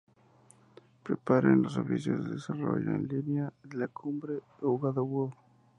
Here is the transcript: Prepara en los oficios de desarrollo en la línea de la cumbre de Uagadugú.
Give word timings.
Prepara 1.03 1.51
en 1.53 1.61
los 1.61 1.77
oficios 1.77 2.23
de 2.25 2.31
desarrollo 2.33 2.89
en 2.89 3.07
la 3.07 3.13
línea 3.13 3.53
de 3.63 3.77
la 3.77 3.87
cumbre 3.87 4.39
de 4.59 4.65
Uagadugú. 4.65 5.31